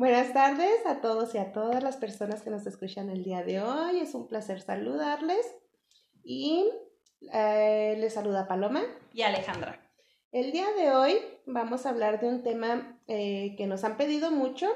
[0.00, 3.60] Buenas tardes a todos y a todas las personas que nos escuchan el día de
[3.60, 3.98] hoy.
[4.00, 5.54] Es un placer saludarles
[6.24, 6.70] y
[7.30, 8.82] eh, les saluda Paloma
[9.12, 9.78] y Alejandra.
[10.32, 14.30] El día de hoy vamos a hablar de un tema eh, que nos han pedido
[14.30, 14.70] mucho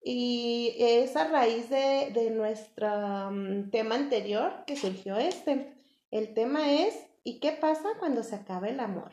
[0.00, 5.74] y es a raíz de, de nuestro mm, tema anterior que surgió este.
[6.12, 6.94] El tema es
[7.24, 9.10] ¿y qué pasa cuando se acaba el amor?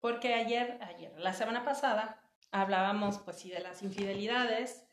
[0.00, 2.21] Porque ayer, ayer, la semana pasada,
[2.52, 4.84] hablábamos pues sí de las infidelidades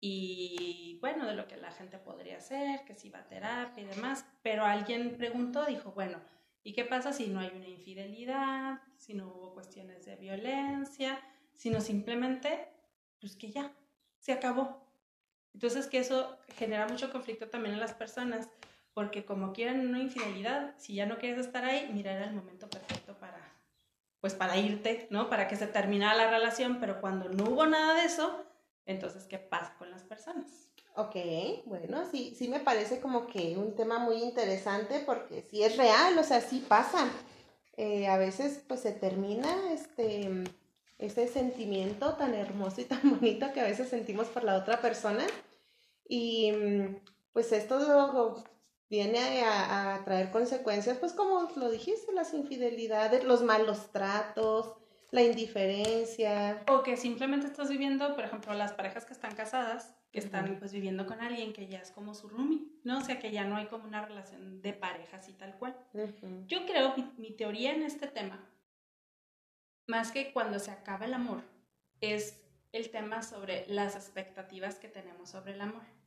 [0.00, 3.86] y bueno, de lo que la gente podría hacer, que si va a terapia y
[3.86, 6.18] demás, pero alguien preguntó, dijo, bueno,
[6.62, 11.20] ¿y qué pasa si no hay una infidelidad, si no hubo cuestiones de violencia,
[11.54, 12.68] sino simplemente,
[13.20, 13.72] pues que ya,
[14.18, 14.86] se acabó?
[15.52, 18.48] Entonces que eso genera mucho conflicto también en las personas,
[18.94, 23.14] porque como quieren una infidelidad, si ya no quieres estar ahí, mira, el momento perfecto
[23.18, 23.39] para
[24.20, 25.30] pues para irte, ¿no?
[25.30, 28.44] Para que se terminara la relación, pero cuando no hubo nada de eso,
[28.86, 30.46] entonces, ¿qué pasa con las personas?
[30.96, 31.16] Ok,
[31.66, 36.18] bueno, sí, sí me parece como que un tema muy interesante porque sí es real,
[36.18, 37.08] o sea, sí pasa.
[37.76, 40.28] Eh, a veces pues se termina este,
[40.98, 45.24] ese sentimiento tan hermoso y tan bonito que a veces sentimos por la otra persona.
[46.08, 46.52] Y
[47.32, 48.44] pues esto
[48.90, 54.74] viene a, traer consecuencias, pues como lo dijiste, las infidelidades, los malos tratos,
[55.12, 56.64] la indiferencia.
[56.68, 60.72] O que simplemente estás viviendo, por ejemplo, las parejas que están casadas, que están pues
[60.72, 62.98] viviendo con alguien que ya es como su roomie, ¿no?
[62.98, 65.76] O sea, que ya no hay como una relación de pareja así tal cual.
[66.48, 68.44] Yo creo, mi, mi teoría en este tema,
[69.86, 71.44] más que cuando se acaba el amor,
[72.00, 75.99] es el tema sobre las expectativas que tenemos sobre el amor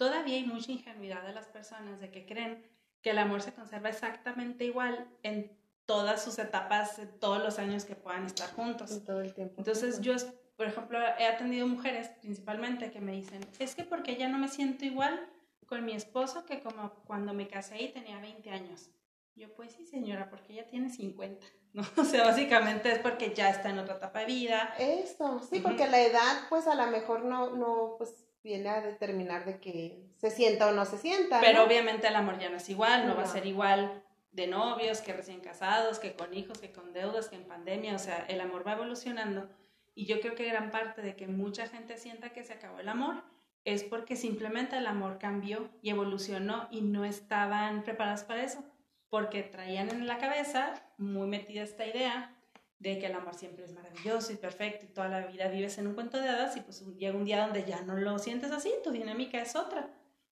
[0.00, 2.64] todavía hay mucha ingenuidad de las personas de que creen
[3.02, 7.96] que el amor se conserva exactamente igual en todas sus etapas, todos los años que
[7.96, 9.04] puedan estar juntos.
[9.04, 9.56] todo el tiempo.
[9.58, 10.14] Entonces yo,
[10.56, 14.48] por ejemplo, he atendido mujeres principalmente que me dicen, es que porque ya no me
[14.48, 15.28] siento igual
[15.66, 18.88] con mi esposo que como cuando me casé y tenía 20 años.
[19.34, 21.82] Yo, pues sí, señora, porque ella tiene 50, ¿no?
[21.98, 24.74] O sea, básicamente es porque ya está en otra etapa de vida.
[24.78, 29.44] Eso, sí, porque la edad, pues a lo mejor no, no, pues viene a determinar
[29.44, 31.40] de que se sienta o no se sienta.
[31.40, 34.02] Pero obviamente el amor ya no es igual, no, va a ser igual
[34.32, 37.98] de novios, que recién casados, que con hijos, que con deudas, que en pandemia, o
[37.98, 39.48] sea, el amor va evolucionando.
[39.94, 42.88] Y yo creo que gran parte de que mucha gente sienta que se acabó el
[42.88, 43.22] amor
[43.64, 48.64] es porque simplemente el amor cambió y evolucionó y no estaban preparados para eso,
[49.10, 52.34] porque traían en la cabeza muy metida esta idea
[52.80, 55.86] de que el amor siempre es maravilloso y perfecto y toda la vida vives en
[55.86, 58.72] un cuento de hadas y pues llega un día donde ya no lo sientes así,
[58.82, 59.90] tu dinámica es otra.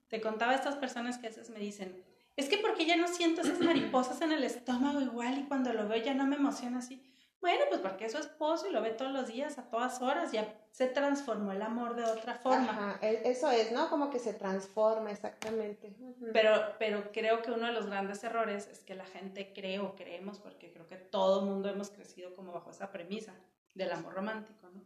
[0.09, 2.03] Te contaba estas personas que a veces me dicen,
[2.37, 5.87] es que porque ya no siento esas mariposas en el estómago igual y cuando lo
[5.89, 7.03] veo ya no me emociona así.
[7.41, 10.33] Bueno, pues porque es su esposo y lo ve todos los días, a todas horas,
[10.33, 12.71] ya se transformó el amor de otra forma.
[12.71, 13.89] Ajá, e, eso es, ¿no?
[13.89, 15.95] Como que se transforma, exactamente.
[16.33, 19.95] Pero, pero creo que uno de los grandes errores es que la gente cree o
[19.95, 23.33] creemos, porque creo que todo el mundo hemos crecido como bajo esa premisa
[23.75, 24.83] del amor romántico, ¿no?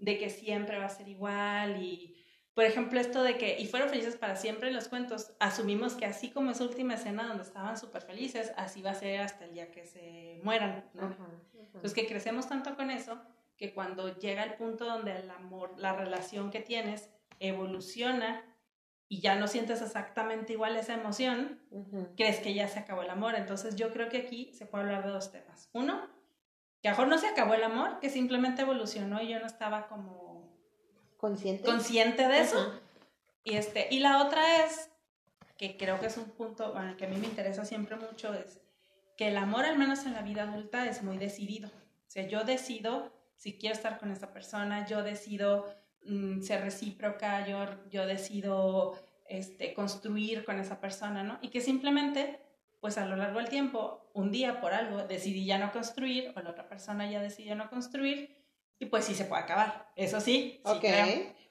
[0.00, 2.17] De que siempre va a ser igual y,
[2.58, 6.06] por ejemplo, esto de que, y fueron felices para siempre en los cuentos, asumimos que
[6.06, 9.54] así como esa última escena donde estaban súper felices, así va a ser hasta el
[9.54, 11.14] día que se mueran, ¿no?
[11.54, 13.22] Entonces que crecemos tanto con eso
[13.56, 17.08] que cuando llega el punto donde el amor, la relación que tienes
[17.38, 18.42] evoluciona
[19.06, 21.60] y ya no sientes exactamente igual esa emoción,
[22.16, 23.36] crees que ya se acabó el amor.
[23.36, 25.70] Entonces yo creo que aquí se puede hablar de dos temas.
[25.74, 26.10] Uno,
[26.82, 29.86] que a mejor no se acabó el amor, que simplemente evolucionó y yo no estaba
[29.86, 30.27] como
[31.18, 32.80] consciente, consciente de eso.
[33.44, 34.90] Y, este, y la otra es,
[35.58, 38.60] que creo que es un punto el que a mí me interesa siempre mucho, es
[39.16, 41.68] que el amor, al menos en la vida adulta, es muy decidido.
[41.68, 45.72] O sea, yo decido si quiero estar con esa persona, yo decido
[46.04, 48.98] mm, ser recíproca, yo, yo decido
[49.28, 51.38] este, construir con esa persona, ¿no?
[51.40, 52.40] Y que simplemente,
[52.80, 56.40] pues a lo largo del tiempo, un día por algo decidí ya no construir, o
[56.40, 58.36] la otra persona ya decidió no construir,
[58.78, 59.90] y pues sí se puede acabar.
[59.96, 60.60] Eso sí.
[60.64, 60.84] Ok.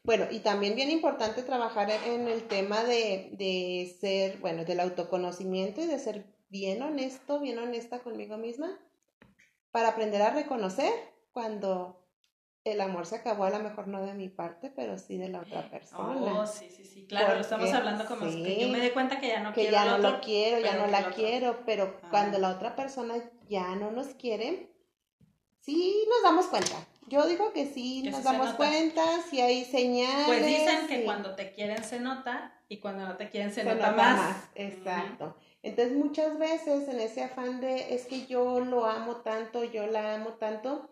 [0.03, 5.81] Bueno, y también bien importante trabajar en el tema de, de ser, bueno, del autoconocimiento
[5.81, 8.79] y de ser bien honesto, bien honesta conmigo misma,
[9.71, 10.93] para aprender a reconocer
[11.33, 12.07] cuando
[12.63, 15.41] el amor se acabó, a lo mejor no de mi parte, pero sí de la
[15.41, 16.41] otra persona.
[16.41, 19.27] Oh, sí, sí, sí, claro, lo estamos hablando como que yo me di cuenta que
[19.27, 19.71] ya no que quiero.
[19.71, 23.15] ya no lo quiero, ya no la quiero, pero cuando la otra persona
[23.47, 24.71] ya no nos quiere,
[25.59, 26.75] sí nos damos cuenta.
[27.07, 30.27] Yo digo que sí nos damos cuenta, si hay señales.
[30.27, 33.91] Pues dicen que cuando te quieren se nota y cuando no te quieren se, nota,
[33.91, 34.49] más.
[34.55, 35.35] Exacto.
[35.63, 40.15] Entonces muchas veces en ese afán de es que yo lo amo tanto, yo la
[40.15, 40.89] amo tanto,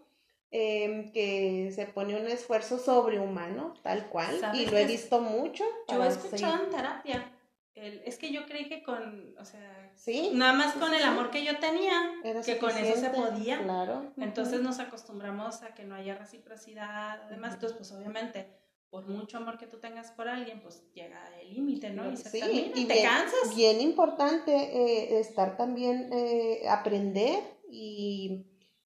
[0.52, 5.66] em, que se pone un esfuerzo sobrehumano, tal cual, y lo he visto mucho.
[5.90, 7.35] Yo he escuchado en terapia.
[7.76, 10.32] Es que yo creí que con, o sea, ¿Sí?
[10.34, 12.14] nada más con el amor que yo tenía,
[12.46, 13.62] que con eso se podía.
[13.62, 14.14] Claro.
[14.18, 18.48] Entonces nos acostumbramos a que no haya reciprocidad, además, entonces pues obviamente
[18.90, 22.10] por mucho amor que tú tengas por alguien, pues llega el límite, ¿no?
[22.10, 23.54] Y se sí, y te cansas.
[23.54, 28.46] Bien importante eh, estar también, eh, aprender y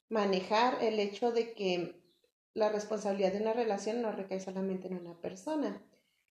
[0.09, 2.01] manejar el hecho de que
[2.55, 5.79] la responsabilidad de una relación no recae solamente en una persona.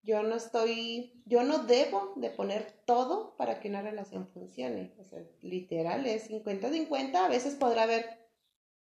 [0.03, 4.95] Yo no estoy, yo no debo de poner todo para que una relación funcione.
[4.99, 8.19] O sea, literal es 50-50, a veces podrá haber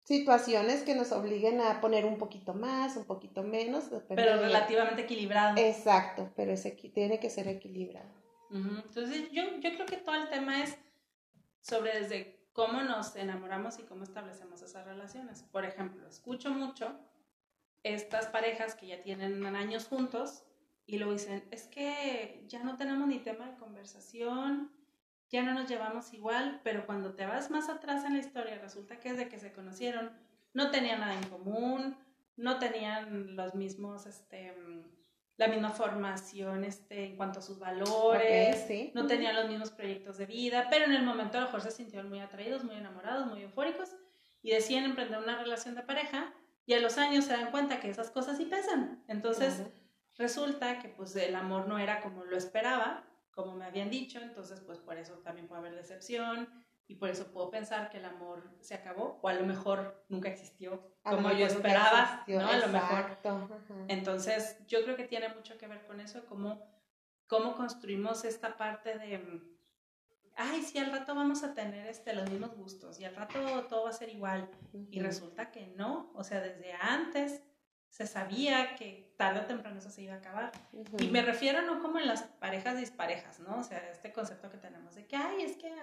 [0.03, 3.85] situaciones que nos obliguen a poner un poquito más, un poquito menos.
[4.07, 5.57] Pero relativamente equilibrado.
[5.57, 8.13] Exacto, pero ese, tiene que ser equilibrado.
[8.51, 10.77] Entonces yo, yo creo que todo el tema es
[11.61, 15.43] sobre desde cómo nos enamoramos y cómo establecemos esas relaciones.
[15.51, 16.97] Por ejemplo, escucho mucho
[17.83, 20.43] estas parejas que ya tienen años juntos
[20.87, 24.71] y luego dicen, es que ya no tenemos ni tema de conversación,
[25.29, 28.99] ya no nos llevamos igual, pero cuando te vas más atrás en la historia, resulta
[28.99, 30.11] que desde que se conocieron
[30.53, 31.97] no tenían nada en común,
[32.37, 34.53] no tenían los mismos, este,
[35.37, 40.27] la misma formación este, en cuanto a sus valores, no tenían los mismos proyectos de
[40.27, 43.41] vida, pero en el momento a lo mejor se sintieron muy atraídos, muy enamorados, muy
[43.41, 43.95] eufóricos
[44.43, 46.33] y deciden emprender una relación de pareja
[46.67, 49.03] y a los años se dan cuenta que esas cosas sí pesan.
[49.07, 49.63] Entonces
[50.17, 53.03] resulta que pues el amor no era como lo esperaba
[53.35, 56.47] como me habían dicho, entonces pues por eso también puede haber decepción
[56.87, 60.29] y por eso puedo pensar que el amor se acabó o a lo mejor nunca
[60.29, 62.47] existió como yo esperaba, ¿no?
[62.47, 63.17] A lo mejor.
[63.89, 66.65] Entonces yo creo que tiene mucho que ver con eso, cómo,
[67.27, 69.41] cómo construimos esta parte de,
[70.35, 73.83] ay, sí, al rato vamos a tener este, los mismos gustos y al rato todo
[73.83, 74.49] va a ser igual
[74.91, 77.43] y resulta que no, o sea, desde antes
[77.95, 80.51] se sabía que tarde o temprano eso se iba a acabar.
[80.99, 83.57] Y me refiero no como en las parejas disparejas, ¿no?
[83.59, 85.73] O sea, este concepto que tenemos de que, ay, es que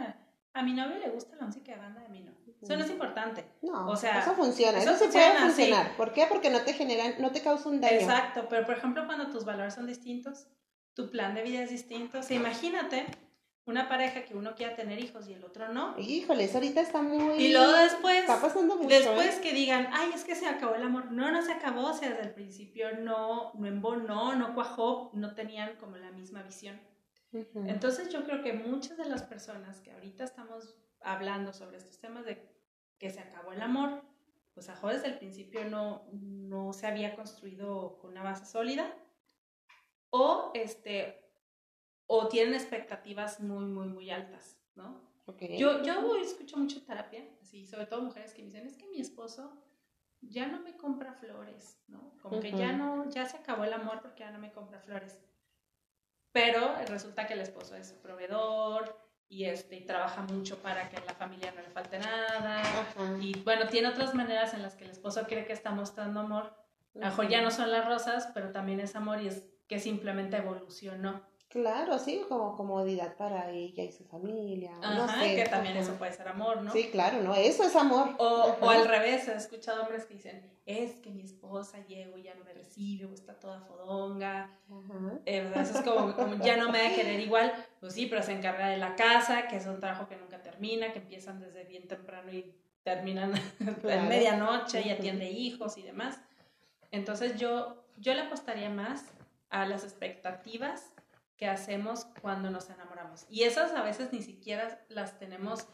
[0.52, 2.32] a, mi novio le gusta la música de banda de mí, no.
[2.60, 3.46] Eso no es importante.
[3.62, 5.96] No, o sea, eso funciona, eso, se puede funcionar.
[5.96, 6.26] ¿Por qué?
[6.28, 8.00] Porque no te generan, no te causa un daño.
[8.00, 10.48] Exacto, pero por ejemplo cuando tus valores son distintos,
[10.92, 13.06] tu plan de vida es distinto, o sea, imagínate
[13.64, 15.96] una pareja que uno quiera tener hijos y el otro no.
[15.98, 17.34] Híjole, eso ahorita está muy...
[17.34, 18.20] Y luego después...
[18.20, 19.40] Está pasando mucho, Después ¿eh?
[19.40, 21.12] que digan, ay, es que se acabó el amor.
[21.12, 25.34] No, no se acabó, o sea, desde el principio no, no embonó, no cuajó, no
[25.34, 26.80] tenían como la misma visión.
[27.32, 32.26] Entonces yo creo que muchas de las personas que ahorita estamos hablando sobre estos temas
[32.26, 32.46] de
[32.98, 34.02] que se acabó el amor,
[34.54, 38.94] pues a desde el principio no, no se había construido con una base sólida
[40.10, 41.21] o este
[42.06, 45.10] o tienen expectativas muy, muy, muy altas, ¿no?
[45.56, 49.00] Yo, yo escucho mucho terapia, así, sobre todo mujeres que me dicen, es que mi
[49.00, 49.52] esposo
[50.20, 52.14] ya no me compra flores, ¿no?
[52.20, 55.20] Como que ya no, ya se acabó el amor porque ya no me compra flores.
[56.32, 58.96] Pero resulta que el esposo es proveedor
[59.28, 62.62] y, este, y trabaja mucho para que a la familia no le falte nada.
[63.20, 66.54] Y bueno, tiene otras maneras en las que el esposo cree que está mostrando amor.
[66.94, 69.78] A lo mejor ya no son las rosas, pero también es amor y es que
[69.78, 71.22] simplemente evolucionó.
[71.52, 74.72] Claro, sí, como comodidad para ella y su familia.
[74.80, 76.72] no sé, que también eso puede ser amor, ¿no?
[76.72, 78.14] Sí, claro, no, eso es amor.
[78.16, 82.22] O, o, al revés, he escuchado hombres que dicen, es que mi esposa llego y
[82.22, 84.50] ya no me recibe, está toda fodonga.
[85.26, 87.52] Eh, eso es como, como, ya no me va a querer igual.
[87.80, 90.90] Pues sí, pero se encarga de la casa, que es un trabajo que nunca termina,
[90.94, 92.50] que empiezan desde bien temprano y
[92.82, 96.18] terminan en medianoche y atiende hijos y demás.
[96.90, 99.04] Entonces yo, yo le apostaría más
[99.50, 100.94] a las expectativas
[101.42, 103.26] que hacemos cuando nos enamoramos.
[103.28, 105.66] Y esas a veces ni siquiera las tenemos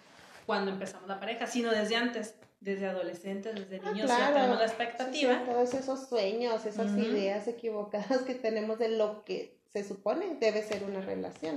[0.47, 4.65] cuando empezamos la pareja, sino desde antes, desde adolescentes, desde ah, niños, ya tenemos la
[4.65, 5.45] expectativa.
[5.45, 10.85] todos esos sueños, esas ideas equivocadas que tenemos de lo que se supone debe ser
[10.85, 11.57] una relación.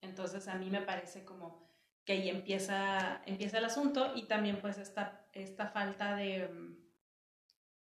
[0.00, 1.68] Entonces a mí me parece como
[2.06, 6.48] que ahí empieza, empieza el asunto y también pues esta, esta falta de,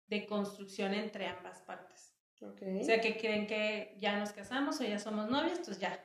[0.07, 2.08] de construcción entre ambas partes.
[2.40, 5.99] O sea, que creen que ya nos casamos o ya somos novios, pues ya.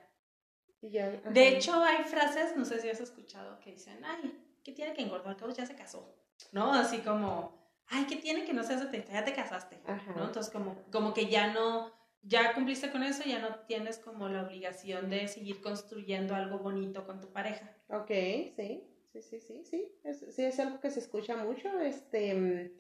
[0.82, 5.04] de hecho, hay frases, no sé si has escuchado, que dicen, ay, ¿qué tiene que
[5.04, 5.38] engordar?
[5.38, 6.16] Que ya se casó.
[6.52, 6.74] ¿No?
[6.74, 7.56] Así como,
[7.88, 9.80] ay, ¿qué tiene que no seas de Ya te casaste.
[10.16, 10.26] ¿No?
[10.26, 14.44] Entonces, como, como que ya no, ya cumpliste con eso, ya no tienes como la
[14.44, 17.72] obligación de seguir construyendo algo bonito con tu pareja.
[17.90, 18.10] Ok,
[18.56, 19.88] sí, sí, sí, sí, sí.
[20.04, 21.80] Es, sí, es algo que se escucha mucho.
[21.80, 22.72] Este, mm,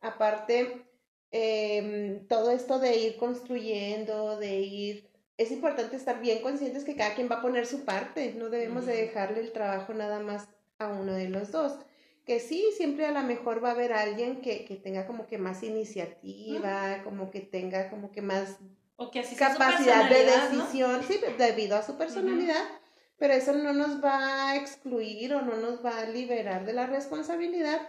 [0.00, 0.93] aparte
[1.30, 5.10] Em, todo esto de ir construyendo, de ir...
[5.36, 8.86] Es importante estar bien conscientes que cada quien va a poner su parte, no debemos
[8.86, 11.76] de dejarle el trabajo nada más a uno de los dos.
[12.24, 15.38] que sí, siempre a lo mejor va a haber alguien que, que tenga como que
[15.38, 18.58] más iniciativa, como que tenga como que más
[18.96, 22.64] O que así capacidad de decisión, sí, debido a su personalidad,
[23.18, 26.86] pero eso no nos va a excluir o no nos va a liberar de la
[26.86, 27.80] responsabilidad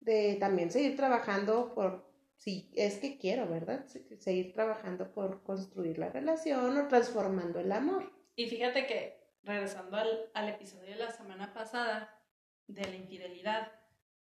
[0.00, 2.11] de también seguir trabajando por,
[2.42, 3.84] si es que quiero, ¿verdad?
[3.86, 8.12] Se- Seguir trabajando por construir la relación o transformando el amor.
[8.34, 8.98] Y fíjate que,
[9.44, 12.20] regresando al, al episodio de la semana pasada
[12.66, 13.70] de la infidelidad,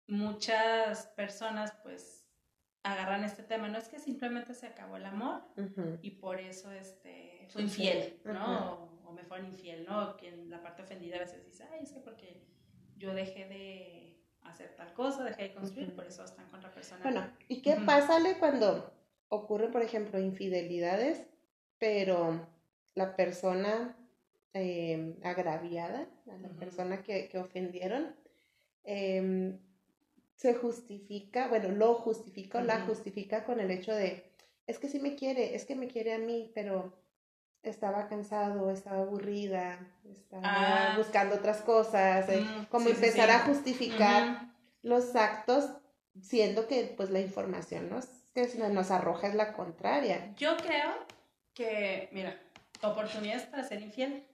[0.07, 2.27] muchas personas pues
[2.83, 5.43] agarran este tema, no es que simplemente se acabó el amor
[6.01, 8.19] y por eso este, fue infiel.
[8.25, 8.73] ¿no?
[9.05, 10.17] O, o me fueron infiel, ¿no?
[10.17, 12.43] Quien la parte ofendida a veces dice, ay, es que porque
[12.97, 17.01] yo dejé de hacer tal cosa, dejé de construir, por eso están con otra persona.
[17.03, 17.85] Bueno, ¿y qué Ujú.
[17.85, 18.91] pasa Ale, cuando
[19.29, 21.25] ocurren, por ejemplo, infidelidades,
[21.77, 22.47] pero
[22.95, 23.97] la persona
[24.53, 26.57] eh, agraviada, a la Ujú.
[26.57, 28.15] persona que, que ofendieron,
[28.83, 29.59] em,
[30.35, 34.23] se justifica, bueno, lo justifica o la justifica con el hecho de,
[34.67, 36.93] es que sí me quiere, es que me quiere a mí, pero
[37.63, 40.93] estaba cansado, estaba aburrida, estaba Ah.
[40.97, 43.35] buscando otras cosas, eh, Mm, como sí, empezar sí.
[43.35, 44.47] a justificar
[44.81, 45.69] los actos,
[46.21, 50.33] siendo que pues la información nos, que nos arroja es la contraria.
[50.37, 50.91] Yo creo
[51.53, 52.35] que, mira,
[52.81, 54.25] oportunidades para ser infiel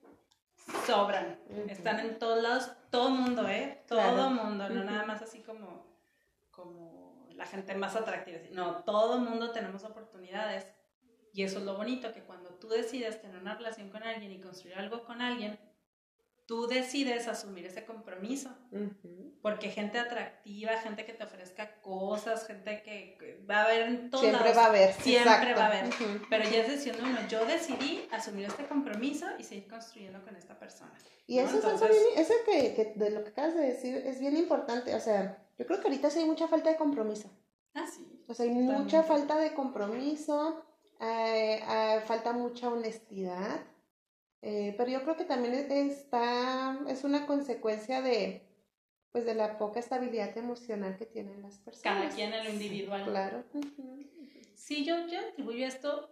[0.85, 1.37] sobran.
[1.69, 3.83] Están en todos lados, todo mundo, ¿eh?
[3.87, 4.29] Todo Claro.
[4.29, 5.85] mundo, no nada más así como,
[6.51, 8.39] como la gente más atractiva.
[8.51, 10.65] No, todo mundo tenemos oportunidades.
[11.37, 14.41] Y eso es lo bonito, que cuando tú decides tener una relación con alguien y
[14.41, 15.59] construir algo con alguien,
[16.47, 18.49] tú decides asumir ese compromiso.
[18.71, 19.37] Ujú.
[19.43, 24.23] Porque gente atractiva, gente que te ofrezca cosas, gente que, va a haber en todos
[24.23, 24.57] Siempre lados.
[24.57, 24.93] va a haber.
[24.93, 25.59] Siempre exacto.
[25.59, 25.85] va a haber.
[25.93, 26.25] Ujú.
[26.27, 27.19] Pero ya es decisión de uno.
[27.29, 30.91] Yo decidí asumir este compromiso y seguir construyendo con esta persona.
[31.27, 34.19] Y eso, es Entonces- bien- eso que, que de lo que acabas de decir es
[34.19, 34.95] bien importante.
[34.95, 37.29] O sea, yo creo que ahorita sí hay mucha falta de compromiso.
[37.75, 38.23] Ah, sí.
[38.27, 39.03] O sea, hay mucha Totalmente.
[39.07, 40.63] falta de compromiso,
[40.99, 43.61] eh, eh, falta mucha honestidad.
[44.41, 48.47] eh, pero yo creo que también es- está, es una consecuencia de,
[49.11, 51.81] pues, de la poca estabilidad emocional que tienen las personas.
[52.03, 53.03] Cada quien en lo individual.
[53.03, 53.43] Claro.
[54.53, 56.09] Sí, yo, yo atribuyo esto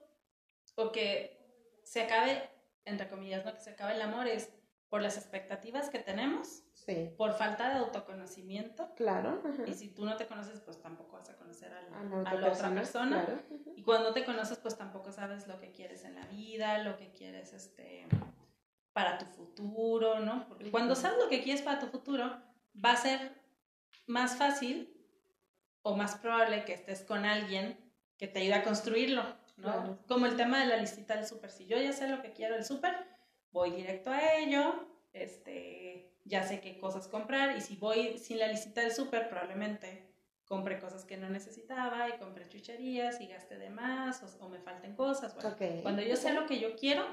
[0.75, 1.37] o que
[1.83, 2.49] se acabe,
[2.85, 3.53] entre comillas, ¿no?
[3.53, 4.49] Que se acabe el amor es
[4.89, 8.93] por las expectativas que tenemos, Sí, por falta de autoconocimiento.
[8.95, 9.41] claro.
[9.43, 9.63] ajá.
[9.67, 12.51] Y si tú no te conoces, pues tampoco vas a conocer al- A a la
[12.51, 13.41] otra persona, claro.
[13.75, 17.11] Y cuando te conoces, pues tampoco sabes lo que quieres en la vida, lo que
[17.11, 18.07] quieres este,
[18.93, 20.47] para tu futuro, ¿no?
[20.47, 22.39] Porque cuando sabes lo que quieres para tu futuro,
[22.83, 23.41] va a ser
[24.05, 24.91] más fácil
[25.81, 27.79] o más probable que estés con alguien
[28.17, 29.23] que te ayude a construirlo,
[29.57, 29.63] ¿no?
[29.73, 29.99] Claro.
[30.07, 31.49] Como el tema de la listita del súper.
[31.51, 32.95] Si yo ya sé lo que quiero del súper,
[33.55, 38.47] voy directo a ello, este, ya sé qué cosas comprar y si voy sin la
[38.49, 40.03] listita del súper, probablemente
[40.45, 44.59] compre cosas que no necesitaba y compré chucherías y gaste de más o, o me
[44.59, 45.33] falten cosas.
[45.35, 45.81] Bueno, Ok.
[45.83, 47.03] Cuando yo sé lo que yo quiero,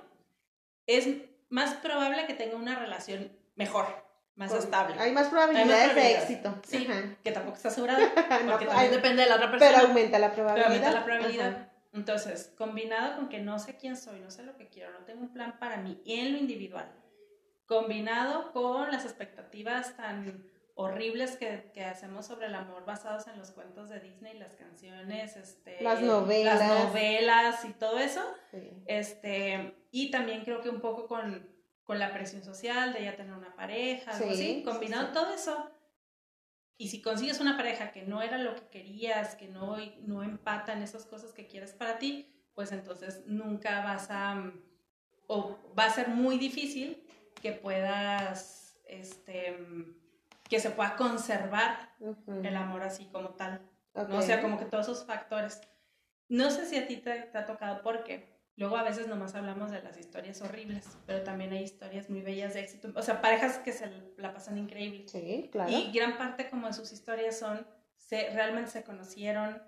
[0.89, 1.09] es
[1.49, 3.87] más probable que tenga una relación mejor,
[4.35, 4.97] más Con- estable.
[4.99, 6.61] Hay más probabilidades de éxito.
[6.67, 7.17] Sí, Ajá.
[7.23, 8.01] que tampoco está asegurada,
[8.45, 9.71] No, porque hay- también depende de la otra persona.
[9.77, 10.67] pero aumenta la Pero probabilidad.
[10.67, 11.49] aumenta la probabilidad.
[11.55, 11.69] Ajá.
[11.93, 15.21] Entonces, combinado con que no sé quién soy, no sé lo que quiero, no tengo
[15.23, 16.91] un plan para mí en lo individual,
[17.67, 23.51] combinado con las expectativas tan horribles que, que hacemos sobre el amor basados en los
[23.51, 26.59] cuentos de Disney, las canciones, este, Las novelas.
[26.61, 28.71] las novelas y todo eso, Sí.
[28.87, 31.47] este, y también creo que un poco con,
[31.85, 35.13] con la presión social de ya tener una pareja, algo así, combinado sí.
[35.13, 35.71] todo eso,
[36.83, 40.73] y si consigues una pareja que no era lo que querías, que no, no empata
[40.73, 44.61] en esas cosas que quieres para ti, pues entonces nunca vas a, mm,
[45.29, 47.07] o va a ser muy difícil
[47.41, 49.95] que puedas, este, mm,
[50.51, 51.95] que se pueda conservar
[52.27, 53.61] el amor así como tal.
[53.95, 54.19] ¿no?
[54.19, 55.61] O sea, como que todos esos factores.
[56.29, 59.71] No sé si a ti te, te ha tocado porque luego a veces nomás hablamos
[59.71, 62.93] de las historias horribles, pero también hay historias muy bellas de éxito.
[62.95, 65.09] O sea, parejas que se la pasan increíble.
[65.09, 65.71] Sí, claro.
[65.71, 67.67] Y gran parte como de sus historias son,
[67.97, 69.63] se, realmente se conocieron,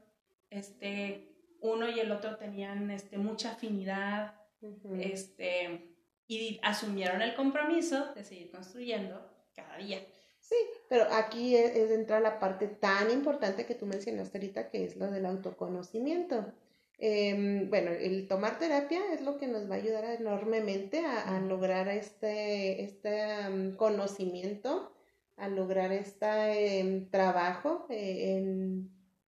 [0.50, 4.94] este, uno y el otro tenían este, mucha afinidad, Ujú.
[4.94, 5.94] este,
[6.26, 10.00] y asumieron el compromiso de seguir construyendo cada día.
[10.40, 10.56] Sí,
[10.90, 14.96] pero aquí es, es entra la parte tan importante que tú mencionaste ahorita, que es
[14.96, 16.52] lo del autoconocimiento.
[16.98, 21.40] Em, bueno, el tomar terapia es lo que nos va a ayudar enormemente a, a
[21.40, 24.92] lograr este, este conocimiento,
[25.36, 28.90] a lograr este trabajo eh, en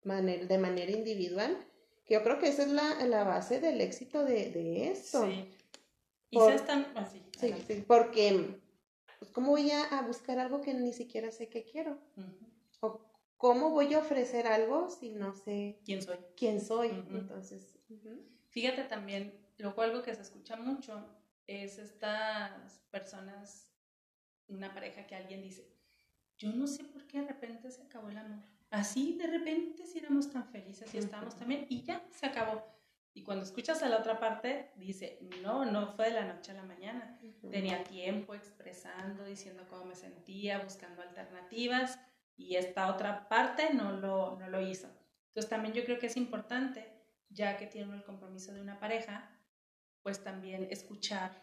[0.02, 1.56] manera, de manera individual,
[2.04, 5.24] que yo creo que esa es la, la base del éxito de, de esto.
[5.24, 5.48] Sí.
[6.30, 7.22] Y Por- se están así.
[7.38, 7.76] Sí, adelante.
[7.76, 8.58] sí, porque,
[9.20, 11.96] pues, ¿cómo voy a, a buscar algo que ni siquiera sé que quiero?
[12.80, 13.00] O
[13.44, 16.16] cómo voy a ofrecer algo si no sé quién soy.
[16.34, 16.88] Quién soy.
[17.10, 17.78] Entonces,
[18.48, 21.06] fíjate también, luego algo que se escucha mucho
[21.46, 23.70] es estas personas,
[24.48, 25.70] una pareja que alguien dice,
[26.38, 28.42] yo no sé por qué de repente se acabó el amor.
[28.70, 32.64] Así de repente si éramos tan felices y estábamos también y ya se acabó.
[33.12, 36.54] Y cuando escuchas a la otra parte, dice, no, no fue de la noche a
[36.54, 37.20] la mañana.
[37.50, 42.00] Tenía tiempo expresando, diciendo cómo me sentía, buscando alternativas
[42.36, 44.88] y esta otra parte no lo, no lo hizo.
[45.28, 46.86] Entonces también yo creo que es importante,
[47.28, 49.30] ya que tiene el compromiso de una pareja,
[50.02, 51.42] pues también escuchar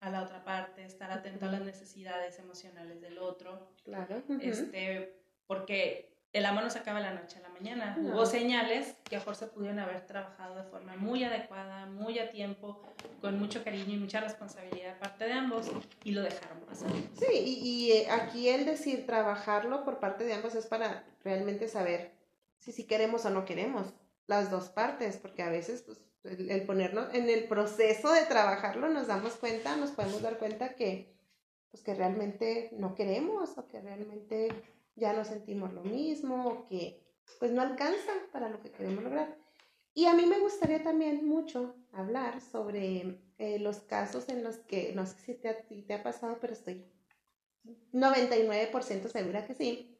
[0.00, 3.74] a la otra parte, estar atento a las necesidades emocionales del otro.
[3.84, 4.22] Claro.
[4.40, 7.96] Este, porque el amor no se acaba la noche a la mañana.
[7.98, 12.30] Hubo señales que a mejor se pudieron haber trabajado de forma muy adecuada, muy a
[12.30, 12.80] tiempo,
[13.20, 15.70] con mucho cariño y mucha responsabilidad de parte de ambos
[16.04, 16.90] y lo dejaron pasar.
[17.18, 22.12] Sí, y, eh, aquí el decir trabajarlo por parte de ambos es para realmente saber
[22.58, 23.92] si sí queremos o no queremos,
[24.26, 28.88] las dos partes, porque a veces pues, el, el, ponernos en el proceso de trabajarlo
[28.88, 31.12] nos damos cuenta, nos podemos dar cuenta que,
[31.70, 34.48] pues, que realmente no queremos o que realmente
[35.00, 37.02] ya no sentimos lo mismo o que
[37.38, 39.36] pues no alcanza para lo que queremos lograr.
[39.94, 44.92] Y a mí me gustaría también mucho hablar sobre eh, los casos en los que,
[44.94, 46.86] no sé si te, te ha pasado, pero estoy
[47.92, 49.98] 99% segura que sí,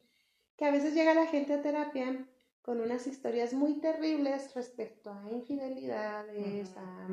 [0.56, 2.26] que a veces llega la gente a terapia
[2.62, 7.08] con unas historias muy terribles respecto a infidelidades, a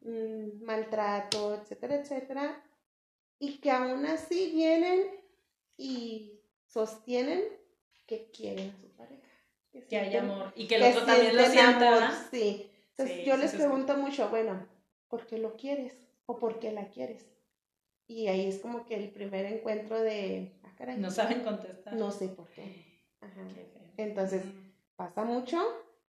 [0.00, 2.64] mm, maltrato, etcétera, etcétera,
[3.38, 5.06] y que aún así vienen
[5.76, 6.39] y
[6.70, 7.42] sostienen
[8.06, 9.22] que quieren a su pareja.
[9.88, 12.28] Que, hay amor y que el otro también lo sienta.
[12.30, 12.70] Sí.
[12.90, 14.66] Entonces yo les pregunto mucho, bueno,
[15.08, 15.94] ¿por qué lo quieres?
[16.26, 17.26] ¿O por qué la quieres?
[18.06, 21.94] Y ahí es como que el primer encuentro de, ah, caray, no saben contestar.
[21.94, 23.04] No sé por qué.
[23.20, 23.46] Ajá.
[23.96, 24.42] Entonces,
[24.96, 25.58] pasa mucho.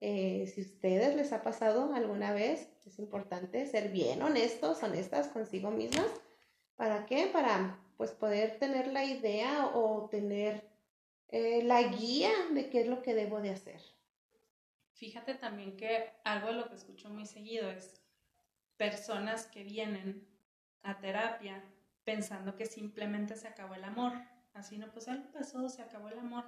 [0.02, 5.28] Eh, si a ustedes les ha pasado alguna vez, es importante ser bien honestos, honestas
[5.28, 6.08] consigo mismas.
[6.76, 7.30] ¿Para qué?
[7.32, 10.70] Para pues poder tener la idea o tener
[11.30, 13.82] eh, la guía de qué es lo que debo de hacer.
[14.94, 18.02] Fíjate también que algo de lo que escucho muy seguido es
[18.78, 20.28] personas que vienen
[20.82, 21.64] a terapia
[22.04, 24.14] pensando que simplemente se acabó el amor.
[24.54, 26.46] Así no, pues algo pasó, se acabó el amor.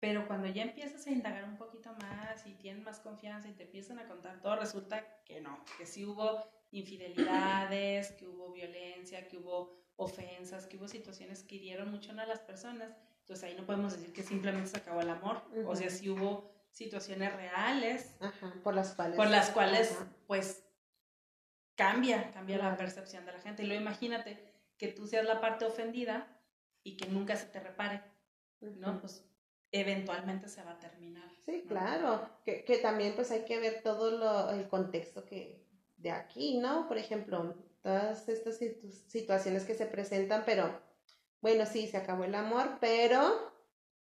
[0.00, 3.62] Pero cuando ya empiezas a indagar un poquito más y tienen más confianza y te
[3.62, 9.38] empiezan a contar todo, resulta que no, que sí hubo infidelidades, que hubo violencia, que
[9.38, 12.96] hubo ofensas, que hubo situaciones que hirieron mucho a las personas.
[13.20, 15.42] Entonces ahí no podemos decir que simplemente se acabó el amor.
[15.66, 18.14] O sea, sí hubo situaciones reales
[18.64, 20.64] por las cuales, por las cuales pues
[21.74, 23.62] cambia, cambia la percepción de la gente.
[23.62, 26.26] Y luego imagínate que tú seas la parte ofendida
[26.82, 28.02] y que nunca se te repare,
[28.60, 29.00] ¿no?
[29.00, 29.24] Pues
[29.70, 31.30] eventualmente se va a terminar.
[31.44, 36.10] Sí, claro, que, que, también pues hay que ver todo lo, el contexto que de
[36.10, 36.88] aquí, ¿no?
[36.88, 38.58] Por ejemplo, todas estas
[39.08, 40.80] situaciones que se presentan, pero
[41.40, 43.52] bueno, sí, se acabó el amor, pero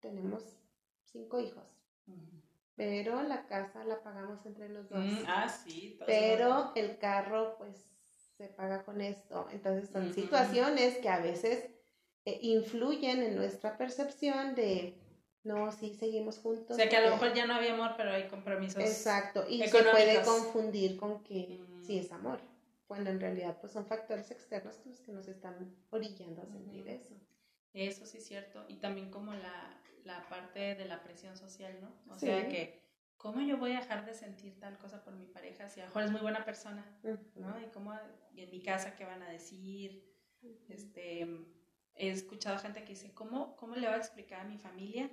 [0.01, 0.43] tenemos
[1.05, 1.65] cinco hijos.
[2.77, 5.01] Pero la casa la pagamos entre los dos.
[5.01, 5.99] Mm, ah, sí.
[6.07, 7.75] Pero el carro, pues,
[8.37, 9.49] se paga con esto.
[9.51, 11.71] Entonces son situaciones que a veces
[12.27, 15.01] eh, influyen en nuestra percepción de,
[15.43, 16.73] no, sí, seguimos juntos.
[16.73, 18.79] O sea, que a lo mejor ya no había amor, pero hay compromisos.
[18.79, 22.39] Exacto, y se puede confundir con que sí es amor
[22.87, 27.15] cuando en realidad pues son factores externos los que nos están orillando a sentir eso.
[27.73, 28.65] Eso sí es cierto.
[28.69, 31.93] Y también como la, la parte de la presión social, ¿no?
[32.13, 32.81] O sea que,
[33.17, 35.89] ¿cómo yo voy a dejar de sentir tal cosa por mi pareja si a lo
[35.89, 36.85] mejor es muy buena persona,
[37.35, 37.61] ¿no?
[37.61, 37.93] Y cómo,
[38.35, 40.05] en mi casa, ¿qué van a decir?
[40.69, 41.27] Este,
[41.97, 45.11] he escuchado gente que dice, ¿cómo, ¿cómo le voy a explicar a mi familia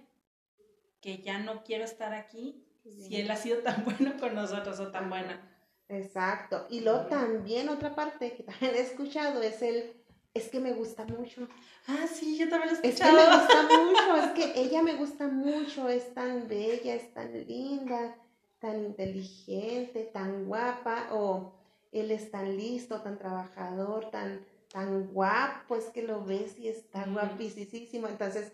[1.02, 4.92] que ya no quiero estar aquí si él ha sido tan bueno con nosotros o
[4.92, 5.53] tan buena?
[5.90, 6.66] Exacto.
[6.70, 9.94] Y luego también otra parte que también he escuchado es el,
[10.34, 11.48] es que me gusta mucho.
[11.88, 13.18] Ah, sí, yo también lo he escuchado.
[13.18, 17.14] Es que me gusta mucho, es que ella me gusta mucho, es tan bella, es
[17.14, 18.16] tan linda,
[18.60, 21.54] tan inteligente, tan guapa, o
[21.92, 27.06] él es tan listo, tan trabajador, tan, tan guapo, es que lo ves y está
[27.06, 28.08] guapísimo.
[28.08, 28.52] Entonces,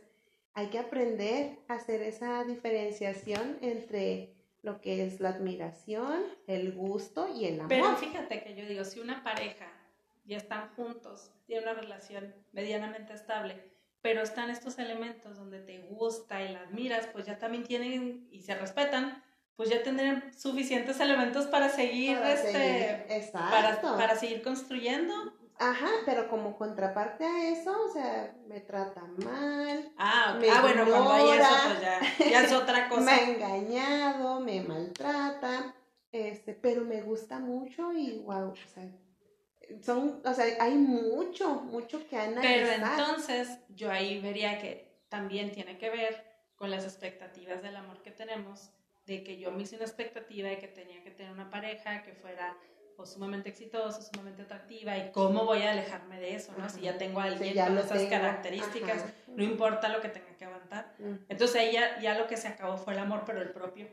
[0.53, 7.28] hay que aprender a hacer esa diferenciación entre lo que es la admiración, el gusto
[7.34, 7.69] y el amor.
[7.69, 9.67] Pero fíjate que yo digo, si una pareja
[10.26, 13.56] ya están juntos, tiene una relación medianamente estable,
[14.02, 18.41] pero están estos elementos donde te gusta y la admiras, pues ya también tienen y
[18.41, 19.24] se respetan,
[19.56, 26.58] pues ya tendrán suficientes elementos para seguir, este, Para, para seguir construyendo Ajá, pero como
[26.58, 29.91] contraparte a eso, o sea, me trata mal.
[29.98, 33.02] Ah, me ah bueno, cuando hay eso, ignora, pues ya, ya es otra cosa.
[33.02, 35.76] Me ha engañado, me maltrata,
[36.13, 38.89] este, pero me gusta mucho y wow, o sea,
[39.82, 42.80] son, o sea, hay mucho, mucho que analizar.
[42.80, 46.24] Pero entonces yo ahí vería que también tiene que ver
[46.56, 48.72] con las expectativas del amor que tenemos,
[49.06, 52.13] de que yo me hice una expectativa de que tenía que tener una pareja que
[52.13, 52.56] fuera
[52.99, 56.69] o sumamente exitosa, sumamente atractiva, y cómo voy a alejarme de eso, ¿no?
[56.69, 58.09] Si ya tengo a alguien con esas tengo.
[58.09, 59.13] características, Ajá.
[59.27, 60.93] no importa lo que tenga que aguantar.
[60.99, 61.17] Ujú.
[61.29, 63.88] Entonces ahí ya, ya lo que se acabó fue el amor, pero el propio.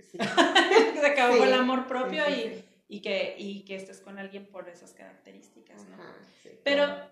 [0.00, 0.18] Sí.
[1.00, 4.46] se acabó Sí, fue el amor propio y, y, que, y que estés con alguien
[4.46, 5.94] por esas características, ¿no?
[5.94, 6.12] Ajá,
[6.62, 7.10] Pero claro.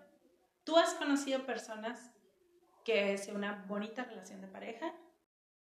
[0.64, 2.12] tú has conocido personas
[2.84, 4.92] que sea una bonita relación de pareja,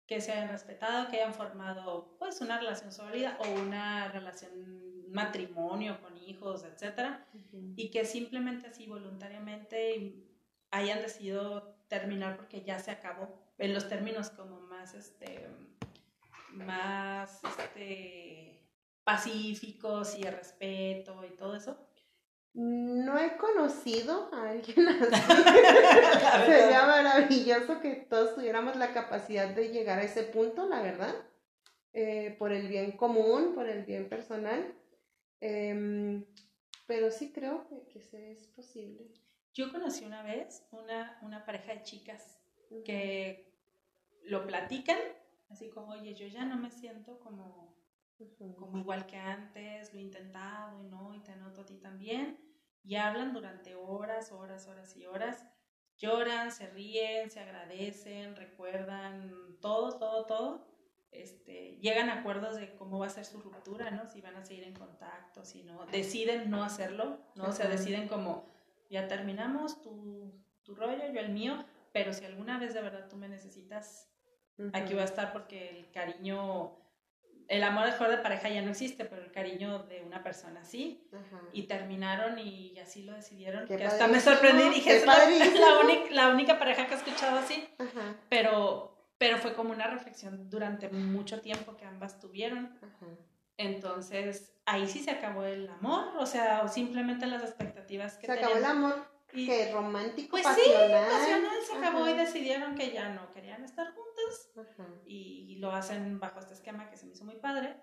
[0.08, 6.00] que se hayan respetado, que hayan formado pues una relación sólida o una relación matrimonio
[6.02, 7.26] con hijos, etcétera,
[7.76, 10.14] y que simplemente así voluntariamente
[10.72, 13.28] hayan decidido terminar porque ya se acabó
[13.58, 15.48] en los términos como más este
[16.52, 18.64] más este
[19.04, 21.78] pacíficos y de respeto y todo eso.
[22.54, 26.52] No he conocido a alguien así.
[26.52, 31.16] Sería maravilloso que todos tuviéramos la capacidad de llegar a ese punto, la verdad,
[31.94, 34.74] eh, por el bien común, por el bien personal.
[35.40, 36.26] Em,
[36.86, 39.12] pero sí creo que, que sí es posible.
[39.54, 42.40] Yo conocí una vez una, una pareja de chicas
[42.86, 43.54] que
[44.24, 45.00] lo platican,
[45.50, 47.76] así como, oye, yo ya no me siento como,
[48.58, 52.38] como igual que antes, lo he intentado y no, y te noto a ti también,
[52.84, 55.46] y hablan durante horas, horas, horas y horas,
[55.98, 60.67] lloran, se ríen, se agradecen, recuerdan todo, todo, todo,
[61.24, 64.08] este, llegan a acuerdos de cómo va a ser su ruptura, ¿no?
[64.08, 67.46] Si van a seguir en contacto, si no, deciden no hacerlo, ¿no?
[67.46, 68.46] O sea, deciden como,
[68.90, 70.32] ya terminamos tu,
[70.64, 74.10] tu rollo, yo el mío, pero si alguna vez de verdad tú me necesitas,
[74.74, 76.78] aquí voy a estar porque el cariño,
[77.48, 81.10] el amor mejor de pareja ya no existe, pero el cariño de una persona sí.
[81.54, 83.66] Y terminaron y así lo decidieron.
[83.66, 85.66] Qué que hasta me sorprendí y dije, es la, padrísimo".
[85.66, 87.68] la única, la única pareja que he escuchado así.
[88.30, 92.78] Pero, pero fue como una reflexión durante mucho tiempo que ambas tuvieron.
[92.82, 93.08] ajá.
[93.60, 98.32] Entonces, ahí sí se acabó el amor, o sea, o simplemente las expectativas que Se
[98.34, 98.78] acabó el tenían.
[98.78, 101.08] amor Y- que romántico, Pues sí, pasional.
[101.10, 104.88] pasional se acabó Ajá, y decidieron que ya no querían estar juntas ajá.
[105.06, 107.76] y lo hacen bajo este esquema que se me hizo muy padre.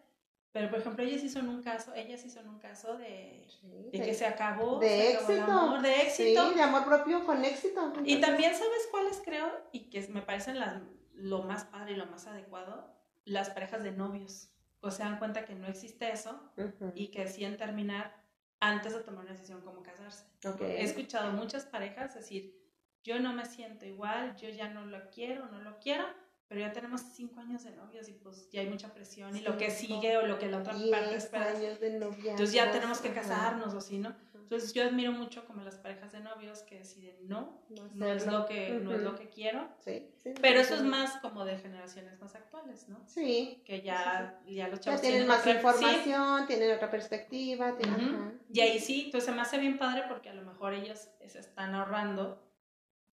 [0.52, 3.90] Pero, por ejemplo, ellas sí son un caso, ellas sí son un caso de, Sí,
[3.92, 5.52] de que se acabó, de se acabó éxito.
[5.52, 6.48] amor, de éxito.
[6.48, 7.80] Sí, de amor propio con éxito.
[8.04, 9.50] Y Entonces, también, ¿sabes cuáles creo?
[9.72, 10.80] Y que me parecen las,
[11.14, 12.92] lo más padre y lo más adecuado,
[13.24, 14.50] las parejas de novios.
[14.80, 16.52] O se dan cuenta que no existe eso
[16.94, 18.22] y que deciden terminar
[18.60, 20.26] antes de tomar una decisión como casarse.
[20.46, 20.60] ok.
[20.60, 22.62] He escuchado muchas parejas decir,
[23.02, 26.04] yo no me siento igual, yo ya no lo quiero, no lo quiero,
[26.48, 29.56] pero ya tenemos cinco años de novios y pues ya hay mucha presión y lo
[29.56, 31.50] que sigue o lo que la otra parte espera.
[31.50, 32.30] años de noviazgo.
[32.30, 34.14] Entonces ya tenemos que casarnos o así, ¿no?
[34.44, 38.26] Entonces yo admiro mucho como las parejas de novios que deciden no, No no es
[38.26, 40.86] lo que, no es lo que quiero, Sí, sí, pero sí, eso es sí.
[40.86, 43.00] más como de generaciones más actuales, ¿no?
[43.06, 43.62] Sí.
[43.64, 47.74] Que ya, ya los Ya chavos tienen más otra- sí, información, tienen otra perspectiva.
[47.76, 48.40] tienen-.
[48.52, 51.38] Y ahí sí, entonces se me hace bien padre porque a lo mejor ellos se
[51.40, 52.40] están ahorrando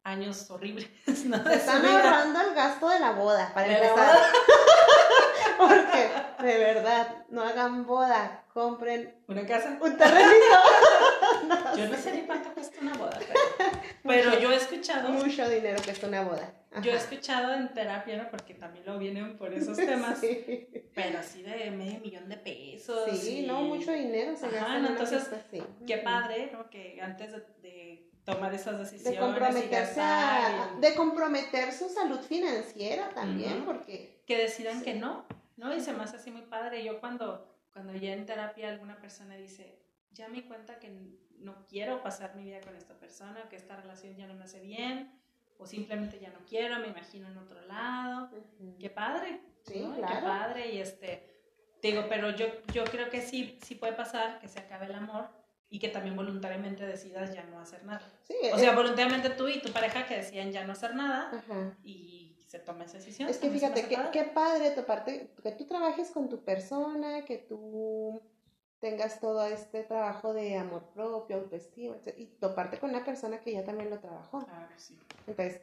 [0.04, 0.90] años horribles,
[1.26, 1.42] ¿no?
[1.44, 4.20] Se están ahorrando el gasto de la boda, para De la empezar.
[5.58, 9.78] Porque, de verdad, no hagan boda, compren ¿Una casa?
[9.80, 10.56] un terrenito.
[11.78, 13.40] Yo no sé ni cuánto cuesta una boda, pero,
[14.04, 16.54] pero yo he escuchado, Mucho dinero es una boda.
[16.72, 16.82] Ajá.
[16.82, 18.30] yo he escuchado en terapia, ¿no?
[18.32, 23.10] Porque también lo vienen por esos temas, Sí, pero así de medio millón de pesos.
[23.20, 25.62] Sí, y- no, mucho dinero se gasta no, entonces, así.
[25.86, 26.70] Qué padre, ¿no?
[26.70, 33.10] Que antes de, de tomar esas decisiones De comprometerse a, de comprometer su salud financiera
[33.10, 33.66] también, Ujú.
[33.66, 34.86] porque que decidan Sí.
[34.86, 35.26] que no,
[35.58, 35.76] ¿no?
[35.76, 36.84] Y se me hace así muy padre.
[36.86, 39.78] Yo cuando, cuando ya en terapia alguna persona dice,
[40.14, 40.90] ya me di cuenta que
[41.40, 44.60] no quiero pasar mi vida con esta persona, que esta relación ya no me hace
[44.60, 45.12] bien,
[45.58, 48.30] o simplemente ya no quiero, me imagino en otro lado.
[48.80, 49.94] Qué padre, Sí, ¿no?
[49.94, 50.26] Qué claro.
[50.26, 51.24] padre, y este,
[51.84, 55.30] digo, pero yo, yo creo que sí, sí puede pasar que se acabe el amor
[55.70, 58.02] y que también voluntariamente decidas ya no hacer nada.
[58.24, 61.78] Sí, O sea, voluntariamente tú y tu pareja que decían ya no hacer nada ajá.
[61.84, 63.30] y se toma esa decisión.
[63.30, 67.38] Es que fíjate, qué, qué padre tu parte, que tú trabajes con tu persona, que
[67.38, 68.22] tú
[68.82, 73.64] tengas todo este trabajo de amor propio, autoestima, y toparte con una persona que ya
[73.64, 74.44] también lo trabajó.
[74.44, 75.00] Claro, sí.
[75.28, 75.62] Entonces,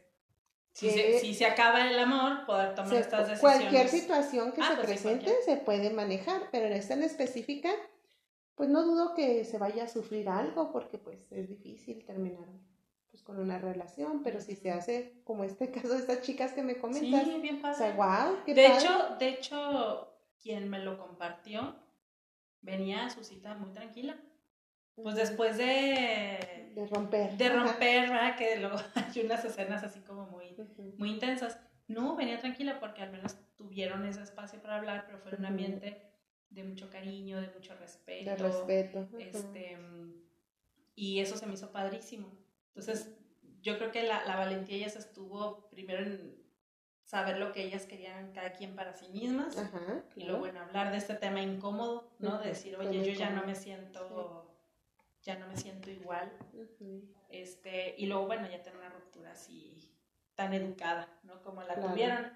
[0.73, 3.59] Si que se, si se acaba el amor, poder tomar se- estas decisiones.
[3.61, 5.43] cualquier situación que Ah, se pues sí, presente cualquier.
[5.59, 7.71] se puede manejar, pero en esta en específica,
[8.55, 12.47] pues no dudo que se vaya a sufrir algo porque pues es difícil terminar
[13.11, 16.63] pues con una relación, pero si se hace como este caso de estas chicas que
[16.63, 17.75] me comentas, sí, bien padre.
[17.75, 18.79] o sea, wow, qué de padre.
[18.79, 21.75] hecho, de hecho, quien me lo compartió
[22.63, 24.17] venía a su cita muy tranquila.
[24.95, 27.37] Pues después de, de romper.
[27.37, 28.37] de romper, ¿verdad?
[28.37, 30.95] Que luego hay unas escenas así como muy, Ujú.
[30.99, 31.59] muy intensas.
[31.87, 35.47] No, venía tranquila porque al menos tuvieron ese espacio para hablar, pero fue en un
[35.47, 36.03] ambiente
[36.51, 38.31] de mucho cariño, de mucho respeto.
[38.31, 38.99] De respeto.
[39.13, 39.19] Ujú.
[39.19, 40.13] Este, mm,
[40.97, 42.33] y eso se me hizo padrísimo.
[42.69, 43.15] Entonces,
[43.63, 46.37] yo creo que la, la valentía ya se estuvo primero en
[47.09, 50.03] saber lo que ellas querían cada quien para sí mismas Ajá.
[50.15, 52.39] y luego en hablar de este tema incómodo, ¿no?
[52.39, 54.55] De decir, oye, yo ya no me siento,
[55.23, 56.31] ya no me siento igual.
[57.31, 59.91] Este, y luego, bueno, ya tener una ruptura así
[60.35, 61.41] tan educada, ¿no?
[61.43, 61.89] Como la Claro.
[61.93, 62.31] tuvieron.